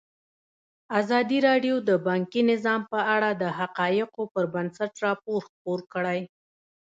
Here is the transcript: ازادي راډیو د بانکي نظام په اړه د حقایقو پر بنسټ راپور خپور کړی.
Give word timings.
ازادي 0.99 1.37
راډیو 1.47 1.75
د 1.89 1.91
بانکي 2.07 2.41
نظام 2.51 2.81
په 2.91 2.99
اړه 3.15 3.29
د 3.41 3.43
حقایقو 3.59 4.23
پر 4.33 4.45
بنسټ 4.53 4.91
راپور 5.05 5.39
خپور 5.49 5.79
کړی. 5.93 6.19